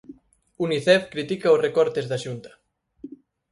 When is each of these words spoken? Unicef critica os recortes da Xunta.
Unicef 0.67 1.01
critica 1.13 1.53
os 1.55 1.61
recortes 1.67 2.05
da 2.11 2.21
Xunta. 2.23 2.51